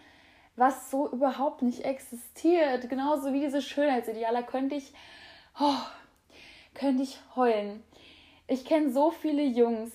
was 0.55 0.91
so 0.91 1.09
überhaupt 1.09 1.61
nicht 1.61 1.83
existiert. 1.83 2.89
Genauso 2.89 3.33
wie 3.33 3.41
diese 3.41 3.61
Schönheitsideale 3.61 4.43
könnte 4.43 4.75
ich, 4.75 4.93
oh, 5.59 5.77
könnte 6.73 7.03
ich 7.03 7.19
heulen. 7.35 7.83
Ich 8.47 8.65
kenne 8.65 8.91
so 8.91 9.11
viele 9.11 9.43
Jungs, 9.43 9.91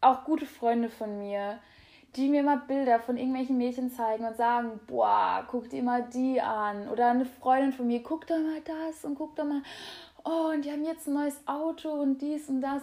auch 0.00 0.24
gute 0.24 0.46
Freunde 0.46 0.90
von 0.90 1.18
mir, 1.18 1.58
die 2.16 2.28
mir 2.28 2.42
mal 2.42 2.58
Bilder 2.58 3.00
von 3.00 3.16
irgendwelchen 3.16 3.56
Mädchen 3.56 3.90
zeigen 3.90 4.26
und 4.26 4.36
sagen, 4.36 4.80
boah, 4.86 5.46
guck 5.50 5.70
dir 5.70 5.82
mal 5.82 6.02
die 6.12 6.40
an. 6.40 6.88
Oder 6.88 7.08
eine 7.08 7.24
Freundin 7.24 7.72
von 7.72 7.86
mir, 7.86 8.02
guck 8.02 8.26
doch 8.26 8.38
mal 8.38 8.60
das 8.60 9.04
und 9.04 9.14
guck 9.14 9.34
doch 9.36 9.44
mal, 9.44 9.62
oh, 10.24 10.50
und 10.52 10.64
die 10.64 10.70
haben 10.70 10.84
jetzt 10.84 11.08
ein 11.08 11.14
neues 11.14 11.40
Auto 11.46 11.90
und 11.90 12.20
dies 12.20 12.48
und 12.48 12.60
das. 12.60 12.82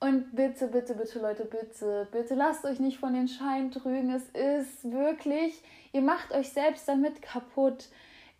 Und 0.00 0.36
bitte, 0.36 0.68
bitte, 0.68 0.94
bitte, 0.94 1.18
Leute, 1.18 1.44
bitte, 1.44 2.06
bitte 2.12 2.34
lasst 2.34 2.64
euch 2.64 2.78
nicht 2.78 2.98
von 2.98 3.14
den 3.14 3.26
Schein 3.26 3.72
trügen. 3.72 4.14
Es 4.14 4.28
ist 4.28 4.90
wirklich, 4.92 5.60
ihr 5.92 6.02
macht 6.02 6.30
euch 6.32 6.50
selbst 6.50 6.86
damit 6.86 7.20
kaputt. 7.20 7.88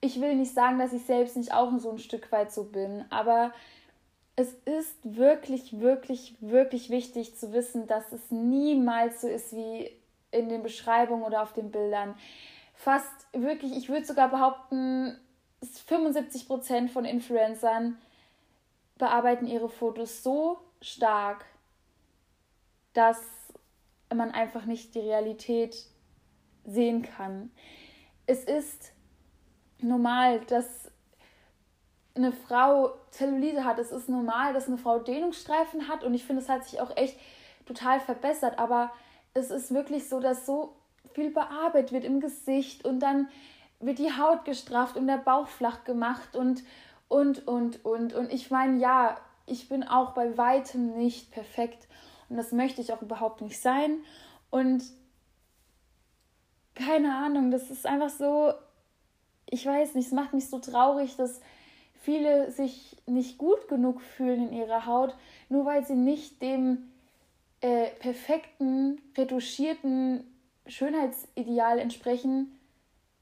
Ich 0.01 0.21
will 0.21 0.37
nicht 0.37 0.55
sagen, 0.55 0.79
dass 0.79 0.93
ich 0.93 1.05
selbst 1.05 1.37
nicht 1.37 1.53
auch 1.53 1.77
so 1.79 1.91
ein 1.91 1.99
Stück 1.99 2.31
weit 2.31 2.53
so 2.53 2.65
bin, 2.65 3.05
aber 3.11 3.53
es 4.37 4.53
ist 4.67 4.97
wirklich, 5.03 5.81
wirklich, 5.81 6.37
wirklich 6.41 6.91
wichtig 6.91 7.37
zu 7.37 7.53
wissen, 7.53 7.89
dass 7.89 8.13
es 8.13 8.31
niemals 8.31 9.23
so 9.23 9.27
ist 9.27 9.53
wie 9.53 9.91
in 10.31 10.49
den 10.49 10.63
Beschreibungen 10.63 11.25
oder 11.25 11.43
auf 11.43 11.55
den 11.55 11.73
Bildern. 11.73 12.15
Fast 12.75 13.11
wirklich, 13.33 13.77
ich 13.77 13.89
würde 13.89 14.07
sogar 14.07 14.29
behaupten, 14.29 15.19
75 15.87 16.47
Prozent 16.47 16.93
von 16.93 17.05
Influencern 17.05 17.99
bearbeiten 18.97 19.49
ihre 19.49 19.69
Fotos 19.69 20.23
so 20.23 20.59
stark, 20.81 21.45
dass 22.93 23.21
man 24.15 24.31
einfach 24.31 24.65
nicht 24.65 24.95
die 24.95 25.01
Realität 25.01 25.77
sehen 26.65 27.03
kann. 27.03 27.51
Es 28.27 28.45
ist 28.45 28.93
normal, 29.81 30.41
dass 30.41 30.91
eine 32.15 32.33
Frau 32.33 32.95
Zellulite 33.11 33.65
hat. 33.65 33.79
Es 33.79 33.93
ist 33.93 34.09
normal, 34.09 34.53
dass 34.53 34.67
eine 34.67 34.79
Frau 34.79 34.99
Dehnungsstreifen 34.99 35.89
hat 35.89 36.05
und 36.05 36.15
ich 36.15 36.25
finde, 36.25 36.43
es 36.43 36.49
hat 36.49 36.65
sich 36.65 36.81
auch 36.81 36.97
echt 36.97 37.19
total 37.67 38.01
verbessert. 38.01 38.59
Aber 38.59 38.91
es 39.35 39.51
ist 39.51 39.73
wirklich 39.73 40.09
so, 40.09 40.21
dass 40.21 40.47
so 40.47 40.77
viel 41.15 41.31
bearbeitet 41.31 41.93
wird 41.93 42.05
im 42.05 42.21
Gesicht 42.21 42.85
und 42.85 43.01
dann 43.01 43.29
wird 43.81 43.99
die 43.99 44.13
Haut 44.13 44.45
gestrafft 44.45 44.97
und 44.97 45.07
der 45.07 45.19
Bauch 45.19 45.47
flach 45.47 45.85
gemacht 45.85 46.35
und 46.35 46.65
und 47.07 47.47
und 47.47 47.85
und 47.85 48.13
und 48.13 48.33
ich 48.33 48.51
meine 48.51 48.79
ja 48.79 49.17
ich 49.51 49.69
bin 49.69 49.83
auch 49.83 50.13
bei 50.13 50.37
weitem 50.37 50.97
nicht 50.97 51.31
perfekt 51.31 51.89
und 52.29 52.37
das 52.37 52.53
möchte 52.53 52.81
ich 52.81 52.93
auch 52.93 53.03
überhaupt 53.03 53.41
nicht 53.41 53.61
sein. 53.61 53.99
Und 54.51 54.85
keine 56.75 57.17
Ahnung, 57.17 57.51
das 57.51 57.71
ist 57.71 57.87
einfach 57.87 58.11
so, 58.11 58.53
ich 59.47 59.65
weiß 59.65 59.95
nicht, 59.95 60.07
es 60.07 60.13
macht 60.13 60.35
mich 60.35 60.49
so 60.49 60.59
traurig, 60.59 61.17
dass 61.17 61.41
viele 62.01 62.51
sich 62.51 62.97
nicht 63.07 63.39
gut 63.39 63.69
genug 63.69 64.01
fühlen 64.01 64.49
in 64.49 64.53
ihrer 64.53 64.87
Haut, 64.87 65.15
nur 65.49 65.65
weil 65.65 65.85
sie 65.85 65.97
nicht 65.97 66.41
dem 66.41 66.91
äh, 67.61 67.89
perfekten, 67.99 69.01
retuschierten 69.17 70.25
Schönheitsideal 70.67 71.79
entsprechen, 71.79 72.59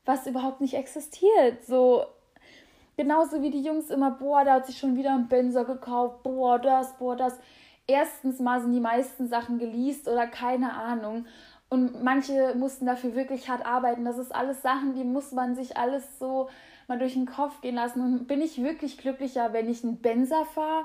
was 0.04 0.26
überhaupt 0.26 0.60
nicht 0.60 0.74
existiert. 0.74 1.64
So, 1.64 2.04
genauso 2.96 3.42
wie 3.42 3.50
die 3.50 3.62
Jungs 3.62 3.90
immer, 3.90 4.10
boah, 4.10 4.44
da 4.44 4.54
hat 4.54 4.66
sich 4.66 4.78
schon 4.78 4.96
wieder 4.96 5.14
ein 5.14 5.28
Benzer 5.28 5.64
gekauft, 5.64 6.22
boah, 6.22 6.58
das, 6.58 6.96
boah, 6.98 7.16
das. 7.16 7.38
Erstens 7.86 8.40
mal 8.40 8.60
sind 8.60 8.72
die 8.72 8.80
meisten 8.80 9.28
Sachen 9.28 9.58
geleast 9.58 10.08
oder 10.08 10.26
keine 10.26 10.72
Ahnung. 10.72 11.26
Und 11.68 12.02
manche 12.02 12.54
mussten 12.56 12.86
dafür 12.86 13.14
wirklich 13.14 13.48
hart 13.48 13.64
arbeiten. 13.64 14.04
Das 14.04 14.18
ist 14.18 14.34
alles 14.34 14.62
Sachen, 14.62 14.94
die 14.94 15.04
muss 15.04 15.32
man 15.32 15.54
sich 15.54 15.76
alles 15.76 16.18
so 16.18 16.48
mal 16.88 16.98
durch 16.98 17.14
den 17.14 17.26
Kopf 17.26 17.60
gehen 17.60 17.74
lassen. 17.74 18.00
Und 18.00 18.26
bin 18.26 18.40
ich 18.40 18.62
wirklich 18.62 18.98
glücklicher, 18.98 19.52
wenn 19.52 19.68
ich 19.68 19.84
einen 19.84 20.00
Benzer 20.00 20.44
fahre? 20.44 20.84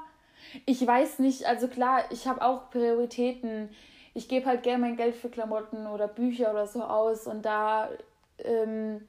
Ich 0.66 0.86
weiß 0.86 1.20
nicht, 1.20 1.46
also 1.46 1.68
klar, 1.68 2.04
ich 2.10 2.28
habe 2.28 2.42
auch 2.42 2.70
Prioritäten. 2.72 3.70
Ich 4.14 4.28
gebe 4.28 4.48
halt 4.48 4.64
gerne 4.64 4.80
mein 4.80 4.98
Geld 4.98 5.16
für 5.16 5.30
Klamotten 5.30 5.88
oder 5.88 6.08
Bücher 6.08 6.52
oder 6.52 6.68
so 6.68 6.84
aus 6.84 7.28
und 7.28 7.46
da 7.46 7.90
ähm, 8.40 9.02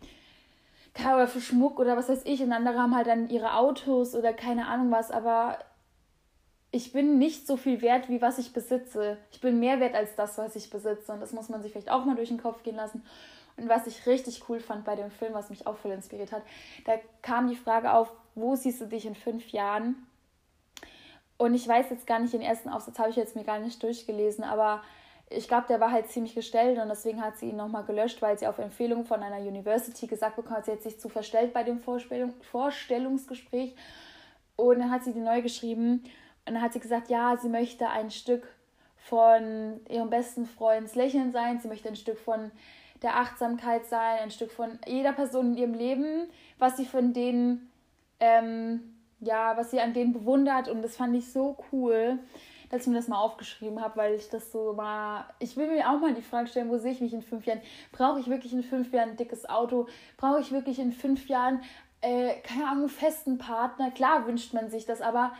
oder 0.98 1.26
für 1.26 1.40
Schmuck 1.40 1.78
oder 1.78 1.96
was 1.96 2.08
weiß 2.08 2.22
ich 2.24 2.42
und 2.42 2.52
andere 2.52 2.78
haben 2.78 2.94
halt 2.94 3.06
dann 3.06 3.28
ihre 3.28 3.54
Autos 3.54 4.14
oder 4.14 4.32
keine 4.32 4.66
Ahnung 4.66 4.90
was, 4.90 5.10
aber 5.10 5.58
ich 6.70 6.92
bin 6.92 7.18
nicht 7.18 7.46
so 7.46 7.56
viel 7.56 7.82
wert, 7.82 8.08
wie 8.08 8.22
was 8.22 8.38
ich 8.38 8.52
besitze. 8.52 9.18
Ich 9.30 9.40
bin 9.40 9.60
mehr 9.60 9.78
wert 9.80 9.94
als 9.94 10.14
das, 10.16 10.38
was 10.38 10.56
ich 10.56 10.70
besitze 10.70 11.12
und 11.12 11.20
das 11.20 11.32
muss 11.32 11.48
man 11.48 11.62
sich 11.62 11.72
vielleicht 11.72 11.90
auch 11.90 12.04
mal 12.04 12.16
durch 12.16 12.28
den 12.28 12.42
Kopf 12.42 12.62
gehen 12.62 12.76
lassen. 12.76 13.04
Und 13.56 13.68
was 13.68 13.86
ich 13.86 14.06
richtig 14.06 14.48
cool 14.48 14.60
fand 14.60 14.84
bei 14.84 14.96
dem 14.96 15.10
Film, 15.10 15.34
was 15.34 15.50
mich 15.50 15.66
auch 15.66 15.76
voll 15.76 15.92
inspiriert 15.92 16.32
hat, 16.32 16.42
da 16.86 16.94
kam 17.20 17.48
die 17.48 17.56
Frage 17.56 17.92
auf, 17.92 18.10
wo 18.34 18.56
siehst 18.56 18.80
du 18.80 18.86
dich 18.86 19.04
in 19.04 19.14
fünf 19.14 19.50
Jahren? 19.50 20.06
Und 21.36 21.54
ich 21.54 21.68
weiß 21.68 21.90
jetzt 21.90 22.06
gar 22.06 22.18
nicht, 22.18 22.32
den 22.32 22.40
ersten 22.40 22.70
Aufsatz 22.70 22.98
habe 22.98 23.10
ich 23.10 23.16
jetzt 23.16 23.36
mir 23.36 23.44
gar 23.44 23.58
nicht 23.58 23.82
durchgelesen, 23.82 24.44
aber 24.44 24.82
ich 25.36 25.48
glaube, 25.48 25.66
der 25.68 25.80
war 25.80 25.90
halt 25.90 26.08
ziemlich 26.08 26.34
gestellt 26.34 26.78
und 26.78 26.88
deswegen 26.88 27.22
hat 27.22 27.38
sie 27.38 27.50
ihn 27.50 27.56
nochmal 27.56 27.84
gelöscht, 27.84 28.22
weil 28.22 28.38
sie 28.38 28.46
auf 28.46 28.58
Empfehlung 28.58 29.04
von 29.04 29.22
einer 29.22 29.38
University 29.38 30.06
gesagt 30.06 30.36
bekommen 30.36 30.56
hat, 30.56 30.66
sie 30.66 30.72
hat 30.72 30.82
sich 30.82 31.00
zu 31.00 31.08
verstellt 31.08 31.52
bei 31.52 31.62
dem 31.62 31.80
Vorstellung, 31.80 32.34
Vorstellungsgespräch. 32.50 33.74
Und 34.56 34.80
dann 34.80 34.90
hat 34.90 35.04
sie 35.04 35.12
die 35.12 35.20
neu 35.20 35.42
geschrieben 35.42 36.04
und 36.46 36.54
dann 36.54 36.62
hat 36.62 36.72
sie 36.72 36.80
gesagt, 36.80 37.08
ja, 37.08 37.36
sie 37.36 37.48
möchte 37.48 37.88
ein 37.88 38.10
Stück 38.10 38.46
von 38.96 39.80
ihrem 39.88 40.10
besten 40.10 40.46
Freunds 40.46 40.94
Lächeln 40.94 41.32
sein, 41.32 41.60
sie 41.60 41.68
möchte 41.68 41.88
ein 41.88 41.96
Stück 41.96 42.18
von 42.18 42.50
der 43.02 43.16
Achtsamkeit 43.16 43.86
sein, 43.86 44.18
ein 44.20 44.30
Stück 44.30 44.52
von 44.52 44.78
jeder 44.86 45.12
Person 45.12 45.52
in 45.52 45.56
ihrem 45.56 45.74
Leben, 45.74 46.28
was 46.58 46.76
sie 46.76 46.86
von 46.86 47.12
denen 47.12 47.72
ähm, 48.20 48.92
ja, 49.22 49.56
was 49.56 49.70
sie 49.70 49.80
an 49.80 49.94
denen 49.94 50.12
bewundert 50.12 50.68
und 50.68 50.82
das 50.82 50.96
fand 50.96 51.16
ich 51.16 51.32
so 51.32 51.56
cool, 51.70 52.18
dass 52.72 52.82
ich 52.82 52.88
mir 52.88 52.94
das 52.94 53.06
mal 53.06 53.20
aufgeschrieben 53.20 53.82
habe, 53.82 53.96
weil 53.96 54.14
ich 54.14 54.30
das 54.30 54.50
so 54.50 54.72
mal, 54.72 55.26
ich 55.38 55.58
will 55.58 55.68
mir 55.68 55.90
auch 55.90 56.00
mal 56.00 56.14
die 56.14 56.22
Frage 56.22 56.48
stellen, 56.48 56.70
wo 56.70 56.78
sehe 56.78 56.92
ich 56.92 57.02
mich 57.02 57.12
in 57.12 57.20
fünf 57.20 57.44
Jahren? 57.44 57.60
Brauche 57.92 58.18
ich 58.18 58.28
wirklich 58.28 58.54
in 58.54 58.62
fünf 58.62 58.90
Jahren 58.94 59.10
ein 59.10 59.16
dickes 59.18 59.46
Auto? 59.46 59.86
Brauche 60.16 60.40
ich 60.40 60.52
wirklich 60.52 60.78
in 60.78 60.90
fünf 60.90 61.28
Jahren, 61.28 61.62
äh, 62.00 62.36
keine 62.40 62.64
Ahnung, 62.64 62.84
einen 62.84 62.88
festen 62.88 63.36
Partner? 63.36 63.90
Klar 63.90 64.26
wünscht 64.26 64.54
man 64.54 64.70
sich 64.70 64.86
das, 64.86 65.02
aber 65.02 65.34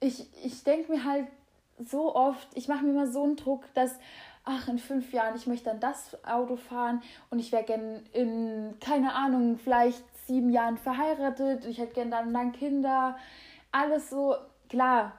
ich, 0.00 0.26
ich 0.44 0.64
denke 0.64 0.90
mir 0.90 1.04
halt 1.04 1.28
so 1.78 2.12
oft, 2.12 2.48
ich 2.54 2.66
mache 2.66 2.84
mir 2.84 2.90
immer 2.90 3.06
so 3.06 3.22
einen 3.22 3.36
Druck, 3.36 3.72
dass 3.74 3.96
ach, 4.44 4.66
in 4.66 4.80
fünf 4.80 5.12
Jahren, 5.12 5.36
ich 5.36 5.46
möchte 5.46 5.66
dann 5.66 5.78
das 5.78 6.24
Auto 6.24 6.56
fahren 6.56 7.02
und 7.30 7.38
ich 7.38 7.52
wäre 7.52 7.62
gern 7.62 8.02
in, 8.12 8.74
keine 8.80 9.14
Ahnung, 9.14 9.58
vielleicht 9.58 10.02
sieben 10.26 10.50
Jahren 10.50 10.76
verheiratet, 10.76 11.66
ich 11.66 11.78
hätte 11.78 11.94
gern 11.94 12.10
dann, 12.10 12.34
dann 12.34 12.50
Kinder, 12.50 13.16
alles 13.70 14.10
so, 14.10 14.34
klar, 14.68 15.12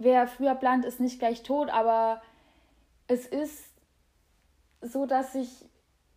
wer 0.00 0.26
früher 0.26 0.54
plant, 0.54 0.84
ist 0.84 0.98
nicht 0.98 1.18
gleich 1.18 1.42
tot, 1.42 1.70
aber 1.70 2.20
es 3.06 3.26
ist 3.26 3.64
so, 4.80 5.06
dass 5.06 5.34
sich 5.34 5.48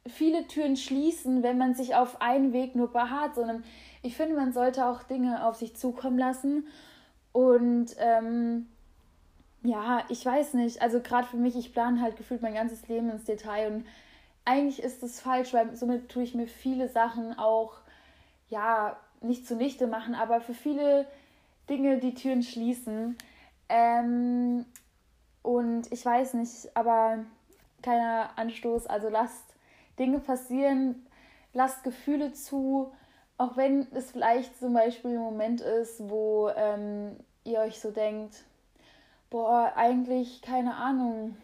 viele 0.07 0.47
Türen 0.47 0.75
schließen, 0.75 1.43
wenn 1.43 1.57
man 1.57 1.75
sich 1.75 1.95
auf 1.95 2.21
einen 2.21 2.53
Weg 2.53 2.75
nur 2.75 2.91
beharrt, 2.91 3.35
sondern 3.35 3.63
ich 4.01 4.17
finde, 4.17 4.35
man 4.35 4.53
sollte 4.53 4.85
auch 4.85 5.03
Dinge 5.03 5.45
auf 5.45 5.55
sich 5.55 5.75
zukommen 5.75 6.17
lassen 6.17 6.67
und 7.31 7.95
ähm, 7.99 8.67
ja, 9.63 10.03
ich 10.09 10.25
weiß 10.25 10.55
nicht, 10.55 10.81
also 10.81 10.99
gerade 10.99 11.27
für 11.27 11.37
mich, 11.37 11.55
ich 11.55 11.73
plane 11.73 12.01
halt 12.01 12.17
gefühlt 12.17 12.41
mein 12.41 12.53
ganzes 12.53 12.87
Leben 12.87 13.09
ins 13.09 13.25
Detail 13.25 13.71
und 13.71 13.85
eigentlich 14.45 14.81
ist 14.81 15.03
das 15.03 15.19
falsch, 15.19 15.53
weil 15.53 15.75
somit 15.75 16.09
tue 16.09 16.23
ich 16.23 16.35
mir 16.35 16.47
viele 16.47 16.89
Sachen 16.89 17.37
auch 17.37 17.75
ja, 18.49 18.97
nicht 19.21 19.47
zunichte 19.47 19.87
machen, 19.87 20.15
aber 20.15 20.41
für 20.41 20.53
viele 20.53 21.05
Dinge 21.69 21.97
die 21.99 22.13
Türen 22.13 22.43
schließen. 22.43 23.17
Ähm, 23.70 24.65
und 25.41 25.91
ich 25.91 26.05
weiß 26.05 26.36
nicht, 26.36 26.75
aber 26.75 27.25
keiner 27.82 28.32
Anstoß. 28.38 28.88
Also 28.88 29.10
lasst 29.10 29.55
Dinge 30.00 30.20
passieren, 30.20 31.05
lasst 31.53 31.84
Gefühle 31.84 32.34
zu, 32.34 32.91
auch 33.38 33.58
wenn 33.58 33.88
es 33.93 34.12
vielleicht 34.12 34.58
zum 34.58 34.74
Beispiel 34.74 35.12
ein 35.12 35.17
Moment 35.24 35.62
ist, 35.62 36.10
wo 36.10 36.50
ähm, 36.55 37.17
ihr 37.43 37.60
euch 37.60 37.79
so 37.79 37.91
denkt, 37.91 38.43
boah, 39.29 39.74
eigentlich 39.75 40.41
keine 40.41 40.75
Ahnung, 40.75 41.36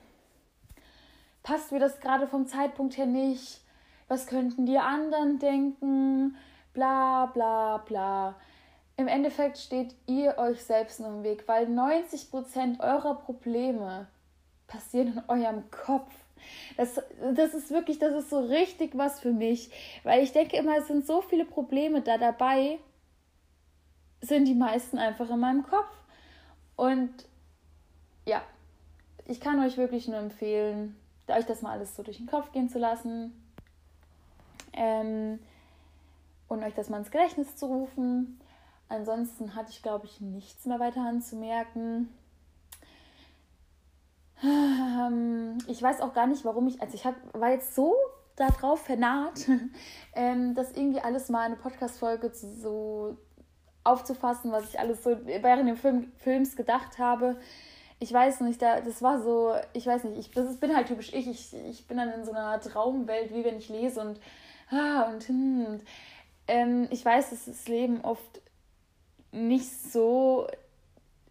passt 1.43 1.71
mir 1.71 1.79
das 1.79 1.99
gerade 1.99 2.27
vom 2.27 2.47
Zeitpunkt 2.47 2.97
her 2.97 3.05
nicht, 3.05 3.61
was 4.07 4.27
könnten 4.27 4.65
die 4.65 4.77
anderen 4.77 5.39
denken, 5.39 6.35
bla 6.73 7.27
bla 7.27 7.77
bla. 7.77 8.35
Im 8.99 9.07
Endeffekt 9.07 9.57
steht 9.57 9.95
ihr 10.07 10.37
euch 10.37 10.61
selbst 10.61 10.99
im 10.99 11.23
Weg, 11.23 11.47
weil 11.47 11.67
90% 11.67 12.81
eurer 12.81 13.15
Probleme 13.15 14.07
passieren 14.67 15.13
in 15.13 15.23
eurem 15.29 15.71
Kopf. 15.71 16.11
Das, 16.75 17.01
das 17.33 17.53
ist 17.53 17.71
wirklich, 17.71 17.99
das 17.99 18.13
ist 18.13 18.29
so 18.29 18.41
richtig 18.41 18.97
was 18.97 19.21
für 19.21 19.31
mich, 19.31 19.71
weil 20.03 20.21
ich 20.21 20.33
denke 20.33 20.57
immer, 20.57 20.79
es 20.79 20.87
sind 20.87 21.05
so 21.05 21.21
viele 21.21 21.45
Probleme 21.45 22.01
da 22.01 22.17
dabei, 22.17 22.77
sind 24.19 24.43
die 24.43 24.53
meisten 24.53 24.97
einfach 24.97 25.29
in 25.29 25.39
meinem 25.39 25.63
Kopf. 25.63 25.95
Und 26.75 27.09
ja, 28.25 28.41
ich 29.23 29.39
kann 29.39 29.63
euch 29.65 29.77
wirklich 29.77 30.09
nur 30.09 30.19
empfehlen, 30.19 30.97
euch 31.29 31.45
das 31.45 31.61
mal 31.61 31.71
alles 31.71 31.95
so 31.95 32.03
durch 32.03 32.17
den 32.17 32.27
Kopf 32.27 32.51
gehen 32.51 32.67
zu 32.67 32.79
lassen. 32.79 33.31
Ähm, 34.73 35.39
und 36.49 36.63
euch 36.65 36.73
das 36.73 36.89
mal 36.89 36.97
ins 36.97 37.11
Gedächtnis 37.11 37.55
zu 37.55 37.67
rufen. 37.67 38.41
Ansonsten 38.89 39.55
hatte 39.55 39.69
ich, 39.71 39.83
glaube 39.83 40.07
ich, 40.07 40.19
nichts 40.19 40.65
mehr 40.65 40.79
weiter 40.79 41.01
anzumerken. 41.01 42.09
Ähm, 44.43 45.57
ich 45.67 45.81
weiß 45.81 46.01
auch 46.01 46.13
gar 46.13 46.27
nicht, 46.27 46.45
warum 46.45 46.67
ich, 46.67 46.81
also 46.81 46.95
ich 46.95 47.05
hab, 47.05 47.15
war 47.33 47.51
jetzt 47.51 47.75
so 47.75 47.95
darauf 48.35 48.81
vernarrt, 48.81 49.47
ähm, 50.15 50.55
dass 50.55 50.71
irgendwie 50.71 51.01
alles 51.01 51.29
mal 51.29 51.41
eine 51.41 51.55
Podcast-Folge 51.55 52.31
so 52.33 53.17
aufzufassen, 53.83 54.51
was 54.51 54.69
ich 54.69 54.79
alles 54.79 55.03
so 55.03 55.17
während 55.25 55.67
dem 55.67 55.77
Film, 55.77 56.11
Films 56.17 56.55
gedacht 56.55 56.99
habe. 56.99 57.37
Ich 57.99 58.13
weiß 58.13 58.41
nicht, 58.41 58.61
da, 58.61 58.79
das 58.79 59.01
war 59.01 59.21
so, 59.21 59.53
ich 59.73 59.85
weiß 59.85 60.05
nicht, 60.05 60.17
ich, 60.17 60.31
das 60.31 60.49
ist, 60.49 60.61
bin 60.61 60.75
halt 60.75 60.87
typisch 60.87 61.13
ich. 61.13 61.27
ich. 61.27 61.53
Ich 61.53 61.87
bin 61.87 61.97
dann 61.97 62.11
in 62.11 62.23
so 62.23 62.31
einer 62.31 62.59
Traumwelt, 62.61 63.33
wie 63.33 63.43
wenn 63.43 63.57
ich 63.57 63.67
lese 63.67 63.99
und, 63.99 64.19
ah, 64.71 65.03
und, 65.11 65.27
hm, 65.27 65.65
und 65.65 65.83
ähm, 66.47 66.87
ich 66.91 67.03
weiß, 67.03 67.31
dass 67.31 67.45
das 67.45 67.67
Leben 67.67 68.01
oft 68.01 68.41
nicht 69.31 69.69
so 69.91 70.47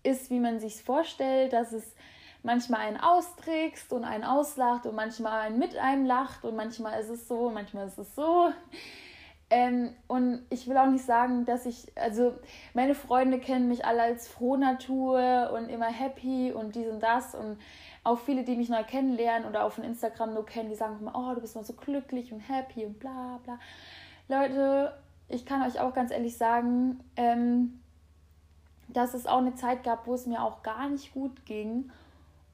ist, 0.02 0.30
wie 0.30 0.40
man 0.40 0.60
sich 0.60 0.82
vorstellt, 0.82 1.52
dass 1.52 1.72
es 1.72 1.94
manchmal 2.42 2.80
einen 2.80 2.98
austrickst 2.98 3.92
und 3.92 4.04
einen 4.04 4.24
auslacht 4.24 4.86
und 4.86 4.94
manchmal 4.94 5.40
einen 5.40 5.58
mit 5.58 5.76
einem 5.76 6.06
lacht 6.06 6.44
und 6.44 6.56
manchmal 6.56 7.00
ist 7.00 7.10
es 7.10 7.28
so, 7.28 7.50
manchmal 7.50 7.88
ist 7.88 7.98
es 7.98 8.14
so. 8.14 8.50
Ähm, 9.50 9.94
und 10.06 10.42
ich 10.50 10.68
will 10.68 10.76
auch 10.76 10.90
nicht 10.90 11.04
sagen, 11.04 11.46
dass 11.46 11.64
ich, 11.64 11.90
also 11.96 12.34
meine 12.74 12.94
Freunde 12.94 13.38
kennen 13.38 13.68
mich 13.68 13.84
alle 13.84 14.02
als 14.02 14.28
Frohnatur 14.28 15.50
und 15.54 15.70
immer 15.70 15.86
happy 15.86 16.52
und 16.52 16.74
dies 16.74 16.86
und 16.86 17.00
das 17.02 17.34
und 17.34 17.58
auch 18.04 18.18
viele, 18.18 18.44
die 18.44 18.56
mich 18.56 18.68
neu 18.68 18.84
kennenlernen 18.84 19.48
oder 19.48 19.64
auf 19.64 19.78
Instagram 19.78 20.34
nur 20.34 20.44
kennen, 20.44 20.68
die 20.68 20.74
sagen 20.74 20.98
immer, 21.00 21.14
oh, 21.14 21.34
du 21.34 21.40
bist 21.40 21.54
immer 21.54 21.64
so 21.64 21.72
glücklich 21.72 22.32
und 22.32 22.40
happy 22.40 22.84
und 22.84 22.98
bla 22.98 23.40
bla. 23.42 23.58
Leute, 24.28 24.92
ich 25.28 25.46
kann 25.46 25.62
euch 25.62 25.80
auch 25.80 25.94
ganz 25.94 26.10
ehrlich 26.10 26.36
sagen, 26.36 27.00
ähm, 27.16 27.80
dass 28.88 29.14
es 29.14 29.26
auch 29.26 29.38
eine 29.38 29.54
Zeit 29.54 29.84
gab, 29.84 30.06
wo 30.06 30.14
es 30.14 30.26
mir 30.26 30.42
auch 30.42 30.62
gar 30.62 30.88
nicht 30.88 31.12
gut 31.12 31.44
ging. 31.46 31.90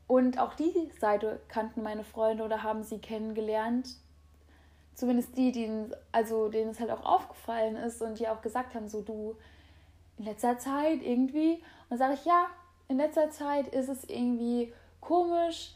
Und 0.07 0.38
auch 0.38 0.55
die 0.55 0.91
Seite 1.00 1.41
kannten 1.49 1.83
meine 1.83 2.05
Freunde 2.05 2.45
oder 2.45 2.62
haben 2.62 2.83
sie 2.83 2.99
kennengelernt. 2.99 3.88
Zumindest 4.95 5.37
die, 5.37 5.50
denen, 5.50 5.95
also 6.12 6.49
denen 6.49 6.71
es 6.71 6.81
halt 6.81 6.91
auch 6.91 7.05
aufgefallen 7.05 7.76
ist 7.76 8.03
und 8.03 8.19
die 8.19 8.29
auch 8.29 8.43
gesagt 8.43 8.75
haben, 8.75 8.88
so 8.88 9.00
du, 9.00 9.37
in 10.19 10.26
letzter 10.26 10.59
Zeit 10.59 11.03
irgendwie. 11.03 11.62
Und 11.88 11.99
sage 11.99 12.14
ich, 12.14 12.25
ja, 12.25 12.47
in 12.88 12.99
letzter 12.99 13.31
Zeit 13.31 13.69
ist 13.69 13.88
es 13.88 14.05
irgendwie 14.05 14.73
komisch, 15.00 15.73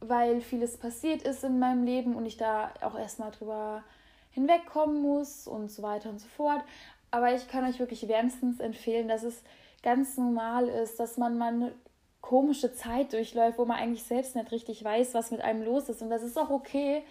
weil 0.00 0.40
vieles 0.40 0.76
passiert 0.76 1.22
ist 1.22 1.44
in 1.44 1.58
meinem 1.58 1.84
Leben 1.84 2.14
und 2.14 2.26
ich 2.26 2.36
da 2.36 2.72
auch 2.80 2.98
erstmal 2.98 3.30
drüber 3.30 3.82
hinwegkommen 4.30 5.00
muss 5.02 5.46
und 5.46 5.70
so 5.70 5.82
weiter 5.82 6.08
und 6.08 6.20
so 6.20 6.28
fort. 6.28 6.62
Aber 7.10 7.34
ich 7.34 7.46
kann 7.48 7.64
euch 7.64 7.78
wirklich 7.78 8.08
wärmstens 8.08 8.58
empfehlen, 8.58 9.06
dass 9.06 9.22
es 9.22 9.42
ganz 9.82 10.16
normal 10.16 10.68
ist, 10.68 10.98
dass 11.00 11.16
man 11.16 11.38
mal 11.38 11.52
eine 11.52 11.74
komische 12.20 12.72
Zeit 12.72 13.12
durchläuft, 13.12 13.58
wo 13.58 13.64
man 13.64 13.78
eigentlich 13.78 14.04
selbst 14.04 14.36
nicht 14.36 14.50
richtig 14.52 14.82
weiß, 14.82 15.14
was 15.14 15.30
mit 15.30 15.40
einem 15.40 15.62
los 15.62 15.88
ist. 15.88 16.02
Und 16.02 16.10
das 16.10 16.22
ist 16.22 16.38
auch 16.38 16.50
okay. 16.50 17.02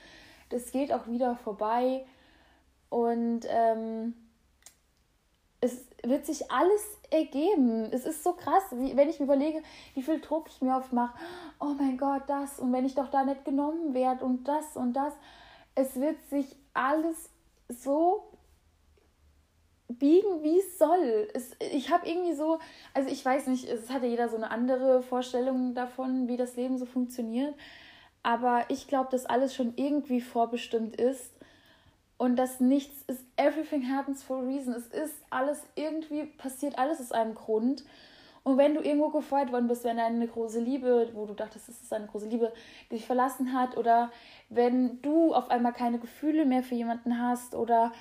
Das 0.49 0.71
geht 0.71 0.91
auch 0.91 1.07
wieder 1.07 1.35
vorbei. 1.35 2.05
Und 2.89 3.41
ähm, 3.47 4.13
es 5.59 5.85
wird 6.03 6.25
sich 6.25 6.49
alles 6.49 6.81
ergeben. 7.11 7.89
Es 7.91 8.05
ist 8.05 8.23
so 8.23 8.33
krass, 8.33 8.63
wie, 8.71 8.95
wenn 8.97 9.09
ich 9.09 9.19
mir 9.19 9.25
überlege, 9.25 9.61
wie 9.93 10.01
viel 10.01 10.19
Druck 10.19 10.47
ich 10.49 10.61
mir 10.61 10.75
oft 10.75 10.91
mache. 10.91 11.17
Oh 11.59 11.73
mein 11.77 11.97
Gott, 11.97 12.23
das. 12.27 12.59
Und 12.59 12.73
wenn 12.73 12.85
ich 12.85 12.95
doch 12.95 13.09
da 13.09 13.23
nicht 13.23 13.45
genommen 13.45 13.93
werde 13.93 14.25
und 14.25 14.47
das 14.47 14.75
und 14.75 14.93
das. 14.93 15.13
Es 15.75 15.95
wird 15.95 16.17
sich 16.29 16.55
alles 16.73 17.29
so 17.69 18.30
biegen, 19.98 20.43
wie 20.43 20.60
es 20.60 20.77
soll. 20.77 21.27
Es, 21.33 21.51
ich 21.60 21.91
habe 21.91 22.07
irgendwie 22.07 22.33
so, 22.33 22.60
also 22.93 23.10
ich 23.10 23.24
weiß 23.24 23.48
nicht, 23.48 23.67
es 23.67 23.89
hat 23.89 24.03
ja 24.03 24.10
jeder 24.10 24.29
so 24.29 24.38
eine 24.38 24.51
andere 24.51 25.01
Vorstellung 25.01 25.74
davon, 25.74 26.27
wie 26.27 26.38
das 26.38 26.55
Leben 26.55 26.77
so 26.77 26.86
funktioniert. 26.86 27.53
Aber 28.24 28.65
ich 28.69 28.88
glaube, 28.88 29.10
dass 29.12 29.25
alles 29.25 29.55
schon 29.55 29.74
irgendwie 29.75 30.21
vorbestimmt 30.21 30.95
ist 30.95 31.31
und 32.17 32.36
dass 32.36 32.60
nichts 32.60 33.03
ist, 33.07 33.25
everything 33.36 33.89
happens 33.89 34.21
for 34.21 34.38
a 34.38 34.41
reason. 34.41 34.74
Es 34.75 34.88
ist 34.88 35.15
alles 35.31 35.63
irgendwie 35.75 36.25
passiert, 36.25 36.77
alles 36.77 37.00
aus 37.00 37.12
einem 37.12 37.33
Grund. 37.33 37.83
Und 38.43 38.57
wenn 38.57 38.74
du 38.74 38.81
irgendwo 38.81 39.10
gefeuert 39.10 39.51
worden 39.51 39.67
bist, 39.67 39.83
wenn 39.83 40.00
eine 40.00 40.27
große 40.27 40.60
Liebe, 40.60 41.10
wo 41.13 41.25
du 41.25 41.33
dachtest, 41.33 41.69
es 41.69 41.81
ist 41.81 41.93
eine 41.93 42.07
große 42.07 42.27
Liebe, 42.27 42.51
dich 42.91 43.05
verlassen 43.05 43.53
hat, 43.53 43.77
oder 43.77 44.12
wenn 44.50 45.01
du 45.01 45.33
auf 45.33 45.51
einmal 45.51 45.74
keine 45.74 46.00
Gefühle 46.00 46.45
mehr 46.45 46.63
für 46.63 46.75
jemanden 46.75 47.19
hast, 47.19 47.53
oder 47.53 47.91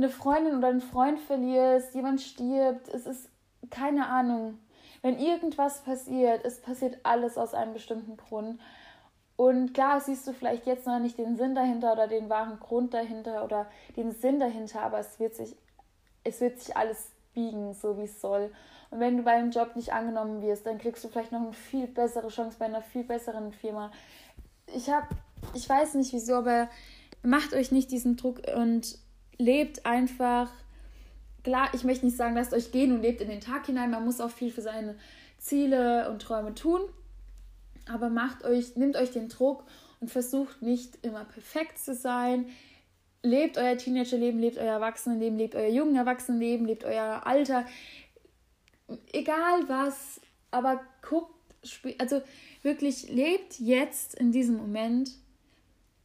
eine 0.00 0.08
Freundin 0.08 0.56
oder 0.56 0.68
einen 0.68 0.80
Freund 0.80 1.18
verlierst, 1.20 1.94
jemand 1.94 2.20
stirbt, 2.20 2.88
es 2.88 3.06
ist 3.06 3.28
keine 3.70 4.06
Ahnung. 4.06 4.58
Wenn 5.02 5.18
irgendwas 5.18 5.82
passiert, 5.82 6.44
es 6.44 6.60
passiert 6.60 6.98
alles 7.02 7.36
aus 7.36 7.54
einem 7.54 7.74
bestimmten 7.74 8.16
Grund. 8.16 8.60
Und 9.36 9.72
klar 9.72 10.00
siehst 10.00 10.26
du 10.26 10.32
vielleicht 10.32 10.66
jetzt 10.66 10.86
noch 10.86 10.98
nicht 10.98 11.18
den 11.18 11.36
Sinn 11.36 11.54
dahinter 11.54 11.92
oder 11.92 12.08
den 12.08 12.28
wahren 12.28 12.58
Grund 12.60 12.92
dahinter 12.94 13.44
oder 13.44 13.66
den 13.96 14.12
Sinn 14.12 14.40
dahinter, 14.40 14.82
aber 14.82 14.98
es 14.98 15.18
wird 15.18 15.34
sich, 15.34 15.56
es 16.24 16.40
wird 16.40 16.60
sich 16.60 16.76
alles 16.76 17.10
biegen, 17.34 17.74
so 17.74 17.98
wie 17.98 18.04
es 18.04 18.20
soll. 18.20 18.52
Und 18.90 19.00
wenn 19.00 19.16
du 19.16 19.22
bei 19.22 19.32
einem 19.32 19.50
Job 19.50 19.76
nicht 19.76 19.92
angenommen 19.92 20.42
wirst, 20.42 20.66
dann 20.66 20.78
kriegst 20.78 21.04
du 21.04 21.08
vielleicht 21.08 21.32
noch 21.32 21.40
eine 21.40 21.52
viel 21.52 21.86
bessere 21.86 22.28
Chance 22.28 22.56
bei 22.58 22.66
einer 22.66 22.82
viel 22.82 23.04
besseren 23.04 23.52
Firma. 23.52 23.92
Ich 24.74 24.90
habe, 24.90 25.08
ich 25.54 25.68
weiß 25.68 25.94
nicht 25.94 26.12
wieso, 26.12 26.34
aber 26.34 26.68
macht 27.22 27.54
euch 27.54 27.70
nicht 27.70 27.90
diesen 27.90 28.16
Druck 28.16 28.42
und 28.56 28.98
lebt 29.40 29.86
einfach. 29.86 30.50
Klar, 31.42 31.70
ich 31.72 31.84
möchte 31.84 32.04
nicht 32.04 32.16
sagen, 32.16 32.34
lasst 32.34 32.52
euch 32.52 32.70
gehen 32.70 32.92
und 32.92 33.02
lebt 33.02 33.20
in 33.20 33.28
den 33.28 33.40
Tag 33.40 33.66
hinein. 33.66 33.90
Man 33.90 34.04
muss 34.04 34.20
auch 34.20 34.30
viel 34.30 34.52
für 34.52 34.62
seine 34.62 34.96
Ziele 35.38 36.10
und 36.10 36.20
Träume 36.22 36.54
tun. 36.54 36.82
Aber 37.88 38.10
macht 38.10 38.44
euch, 38.44 38.76
nehmt 38.76 38.96
euch 38.96 39.10
den 39.10 39.28
Druck 39.28 39.64
und 40.00 40.10
versucht 40.10 40.62
nicht 40.62 41.04
immer 41.04 41.24
perfekt 41.24 41.78
zu 41.78 41.94
sein. 41.94 42.46
Lebt 43.22 43.58
euer 43.58 43.76
Teenagerleben, 43.76 44.40
lebt 44.40 44.58
euer 44.58 44.74
Erwachsenenleben, 44.74 45.38
lebt 45.38 45.54
euer 45.54 45.68
jungen 45.68 45.96
Erwachsenenleben, 45.96 46.66
lebt 46.66 46.84
euer 46.84 47.26
Alter. 47.26 47.66
Egal 49.12 49.68
was, 49.68 50.20
aber 50.50 50.80
guckt, 51.06 51.34
also 51.98 52.22
wirklich 52.62 53.10
lebt 53.10 53.58
jetzt 53.58 54.14
in 54.14 54.32
diesem 54.32 54.56
Moment 54.56 55.10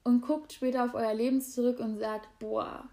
und 0.03 0.21
guckt 0.21 0.53
später 0.53 0.83
auf 0.83 0.93
euer 0.93 1.13
Leben 1.13 1.41
zurück 1.41 1.79
und 1.79 1.97
sagt, 1.97 2.27
boah, 2.39 2.87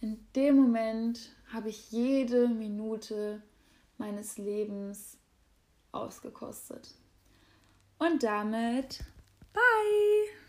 in 0.00 0.26
dem 0.34 0.56
Moment 0.56 1.34
habe 1.52 1.68
ich 1.68 1.90
jede 1.90 2.48
Minute 2.48 3.42
meines 3.98 4.38
Lebens 4.38 5.18
ausgekostet. 5.92 6.94
Und 7.98 8.22
damit, 8.22 9.04
bye! 9.52 10.39